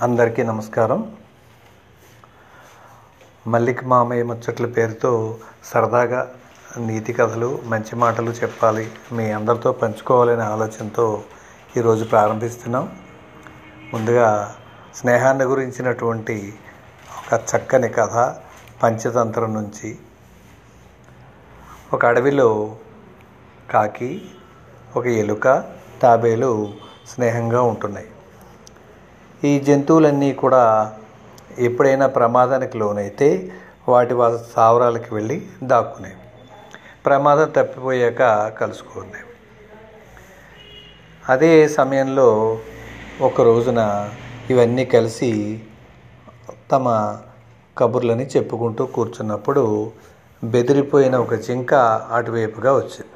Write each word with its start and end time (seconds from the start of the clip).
అందరికీ 0.00 0.42
నమస్కారం. 0.42 1.16
మల్లిక 3.46 3.84
మామయ్య 3.84 4.22
ముచ్చట్ల 4.22 4.66
పేరుతో 4.66 5.36
సరదాగా 5.64 6.34
నీతి 6.78 7.12
కథలు 7.12 7.58
మంచి 7.64 7.96
మాటలు 7.96 8.30
చెప్పాలి 8.30 8.90
మీ 9.12 9.32
అందరితో 9.32 9.72
పంచుకోవాలనే 9.72 10.42
ఆలోచనతో 10.42 11.22
ఈరోజు 11.76 12.04
ప్రారంభిస్తున్నాం. 12.04 12.98
ముందుగా 13.94 14.54
స్నేహాన్ని 14.94 15.44
గురించినటువంటి 15.44 16.54
ఒక 17.18 17.40
చక్కని 17.56 17.88
కథ 17.88 18.34
పంచతంత్రం 18.82 19.54
నుంచి. 19.54 19.98
ఒక 21.92 22.06
అడవిలో 22.06 22.76
కాకి 23.70 24.30
ఒక 24.96 25.06
ఎలుక 25.06 25.64
తాబేలు 26.02 26.74
స్నేహంగా 27.08 27.62
ఉంటున్నాయి. 27.62 28.06
ఈ 29.44 29.60
జంతువులన్నీ 29.60 30.32
కూడా 30.32 30.94
ఎప్పుడైనా 31.58 32.06
ప్రమాదానికి 32.06 32.78
లోనైతే 32.78 33.52
వాటి 33.88 34.14
వాళ్ళ 34.14 34.38
స్థావరాలకు 34.38 35.14
వెళ్ళి 35.14 35.46
దాక్కునేవి 35.62 36.14
ప్రమాదం 37.06 37.50
తప్పిపోయాక 37.50 38.48
కలుసుకునేవి 38.60 39.24
అదే 41.28 41.68
సమయంలో 41.68 42.58
ఒక 43.20 43.40
రోజున 43.40 44.10
ఇవన్నీ 44.50 44.84
కలిసి 44.84 45.60
తమ 46.72 47.18
కబుర్లని 47.78 48.26
చెప్పుకుంటూ 48.26 48.86
కూర్చున్నప్పుడు 48.86 49.92
బెదిరిపోయిన 50.44 51.16
ఒక 51.16 51.34
జింక 51.34 51.74
అటువైపుగా 52.12 52.76
వచ్చింది. 52.76 53.14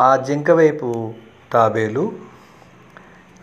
ఆ 0.00 0.16
జింక 0.16 0.50
వైపు 0.50 1.14
తాబేలు 1.52 2.12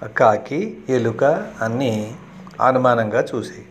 కాకి 0.03 0.77
ఎలుక 0.89 1.23
అన్నీ 1.61 2.15
అనుమానంగా 2.61 3.25
చూసాయి 3.35 3.65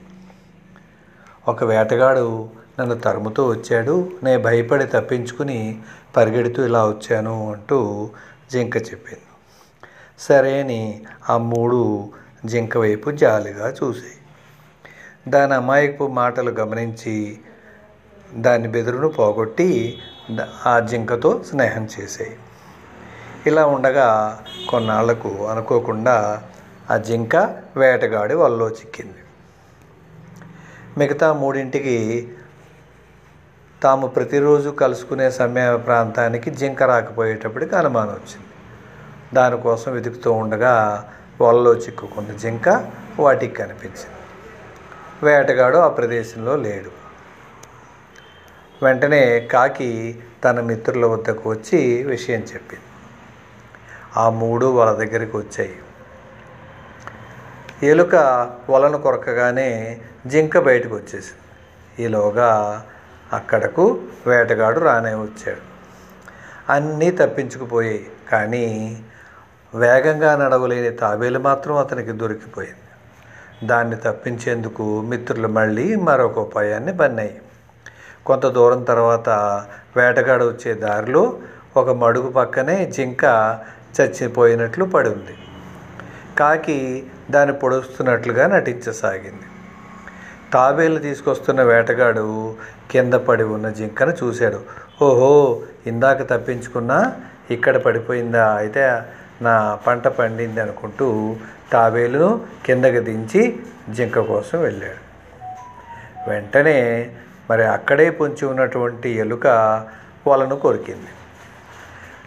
ఒక 1.48 1.64
వేటగాడు 1.64 2.48
నన్ను 2.80 2.94
తరుముతూ 2.94 3.46
వచ్చాడు. 3.46 4.12
నేను 4.22 4.42
భయపడి 4.42 4.84
తప్పించుకుని 4.84 5.80
పరిగెడుతూ 6.16 6.64
ఇలా 6.64 6.86
వచ్చాను 6.86 7.52
అంటూ 7.52 8.10
జింక 8.52 8.76
చెప్పింది. 8.76 9.20
సరే 10.18 10.60
అని 10.60 11.02
ఆ 11.30 11.36
మూడు 11.36 12.08
జింక 12.46 12.78
వైపు 12.78 13.10
జాలిగా 13.10 13.68
చూసాయి 13.68 14.16
దాని 15.28 15.54
అమాయకపు 15.54 16.06
మాటలు 16.06 16.50
గమనించి 16.50 17.38
దాని 18.34 18.68
బెదురును 18.68 19.08
పోగొట్టి 19.08 19.98
ఆ 20.66 20.78
జింకతో 20.78 21.42
స్నేహం 21.50 21.88
చేసాయి. 22.00 22.36
ఇలా 23.46 23.66
ఉండగా 23.66 24.40
కొన్నాళ్ళకు 24.68 25.46
అనుకోకుండా 25.46 26.42
ఆ 26.90 26.96
జింక 26.96 27.36
వేటగాడి 27.76 28.34
వల్లో 28.34 28.68
చిక్కింది. 28.68 29.14
మిగతా 30.98 31.32
మూడింటికి 31.32 32.28
తాము 33.82 34.06
ప్రతిరోజు 34.06 34.70
కలుసుకునే 34.70 35.30
సమయ 35.30 35.76
ప్రాంతానికి 35.76 36.50
జింక 36.50 36.82
రాకపోయేటప్పటికి 36.82 37.76
అనుమానం 37.76 38.10
వచ్చింది. 38.10 38.46
దానికోసం 39.34 39.92
వెతుకుతూ 39.92 40.32
ఉండగా 40.32 40.74
వలలో 41.40 41.74
చిక్కుకున్న 41.74 42.36
జింక 42.36 42.90
వాటికి 43.18 43.54
కనిపించింది. 43.54 44.20
వేటగాడు 45.22 45.76
ఆ 45.76 45.88
ప్రదేశంలో 45.88 46.56
లేడు. 46.56 46.90
వెంటనే 48.84 49.40
కాకి 49.40 50.20
తన 50.44 50.60
మిత్రుల 50.60 51.06
వద్దకు 51.06 51.50
వచ్చి 51.50 52.02
విషయం 52.02 52.40
చెప్పింది. 52.40 52.93
ఆ 54.16 54.30
మూడు 54.30 54.66
వాళ్ళ 54.66 54.92
దగ్గరికి 54.92 55.36
వచ్చాయి. 55.36 55.76
ఎలుక 57.82 58.14
వలను 58.70 58.98
కొరకగానే 58.98 60.00
జింక 60.26 60.58
బయటకు 60.58 60.94
వచ్చేసింది. 60.94 62.04
ఈలోగా 62.04 62.82
అక్కడకు 63.32 64.02
వేటగాడు 64.26 64.80
రానే 64.80 65.14
వచ్చాడు. 65.14 65.74
అన్నీ 66.72 67.10
తప్పించుకుపోయాయి 67.10 68.06
కానీ 68.32 68.64
వేగంగా 69.74 70.36
నడవలేని 70.36 70.90
తాబేలు 70.90 71.38
మాత్రం 71.38 71.76
అతనికి 71.76 72.12
దొరికిపోయింది. 72.12 72.76
దాన్ని 73.66 73.96
తప్పించేందుకు 73.96 75.00
మిత్రులు 75.00 75.48
మళ్ళీ 75.48 75.94
మరొక 75.94 76.38
ఉపాయాన్ని 76.38 76.92
బన్నాయి. 76.92 77.40
కొంత 78.26 78.46
దూరం 78.46 78.82
తర్వాత 78.82 79.28
వేటగాడు 79.96 80.44
వచ్చే 80.44 80.74
దారిలో 80.74 81.38
ఒక 81.76 81.90
మడుగు 81.90 82.30
పక్కనే 82.30 82.86
జింక 82.86 83.24
చచ్చిపోయినట్లు 83.96 84.84
పడి 84.84 85.08
ఉంది 85.08 85.34
కాకి 86.38 87.06
దాన్ని 87.30 87.58
పొడుస్తున్నట్లుగా 87.58 88.46
నటించసాగింది. 88.46 89.46
తాబేలు 90.54 90.98
తీసుకొస్తున్న 90.98 91.62
వేటగాడు 91.62 92.56
కింద 92.90 93.14
పడి 93.14 93.44
ఉన్న 93.44 93.68
జింకను 93.68 94.14
చూశాడు. 94.24 94.60
ఓహో 95.04 95.62
ఇందాక 95.86 96.22
తప్పించుకున్నా 96.30 97.12
ఇక్కడ 97.50 97.76
పడిపోయిందా? 97.76 98.54
అయితే 98.54 99.02
నా 99.42 99.78
పంట 99.86 100.08
పండింది 100.08 100.60
అనుకుంటూ 100.60 101.36
తాబేలును 101.72 102.40
కిందకి 102.66 103.00
దించి 103.00 103.60
జింక 103.90 104.18
కోసం 104.18 104.60
వెళ్ళాడు. 104.60 105.00
వెంటనే 106.30 107.10
మరి 107.50 107.64
అక్కడే 107.64 108.10
పొంచి 108.10 108.46
ఉన్నటువంటి 108.46 109.10
ఎలుక 109.10 109.46
వలను 110.28 110.56
కొరికింది. 110.56 111.12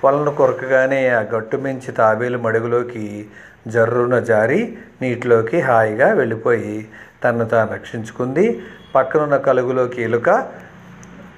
వలను 0.05 0.31
కొరకగానే 0.35 1.09
ఆ 1.09 1.19
గట్టు 1.19 1.57
మించి 1.57 1.91
తాబేలు 1.91 2.37
మడుగులోకి 2.37 3.27
జర్రున 3.67 4.19
జారి 4.19 4.77
నీటిలోకి 5.01 5.59
హాయిగా 5.59 6.13
వెళ్ళిపోయి 6.13 6.87
తను 7.23 7.45
తాను 7.45 7.73
రక్షించుకుంది. 7.73 8.61
పక్కనున్న 8.95 9.37
కలుగులోకి 9.37 10.01
ఎలుక 10.01 10.49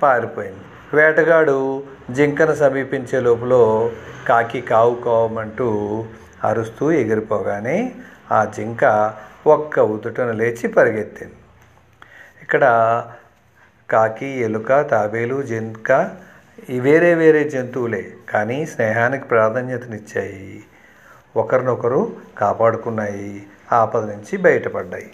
పారిపోయింది. 0.03 0.59
వేటగాడు 0.93 1.83
జింకను 2.11 2.55
సమీపించే 2.55 3.19
లోపల 3.19 3.89
కాకి 4.27 4.61
కావు 4.61 4.95
కావమంటూ 4.95 6.05
అరుస్తూ 6.43 6.91
ఎగిరిపోగానే 6.91 7.91
ఆ 8.31 8.45
జింక 8.45 9.13
ఒక్క 9.47 9.79
ఉదుటను 9.79 10.31
లేచి 10.31 10.67
పరిగెత్తింది. 10.67 11.33
ఇక్కడ 12.41 12.63
కాకి 13.89 14.27
ఎలుక 14.27 14.89
తాబేలు 14.91 15.41
జింక 15.41 16.09
వేరే 16.79 17.15
వేరే 17.15 17.49
జంతువులే 17.49 18.13
కానీ 18.29 18.65
స్నేహానికి 18.65 19.23
ప్రాధాన్యతనిచ్చాయి. 19.23 20.63
ఒకరినొకరు 21.35 22.11
కాపాడుకున్నాయి 22.37 23.47
ఆపద 23.71 24.09
నుంచి 24.11 24.37
బయటపడ్డాయి. 24.37 25.11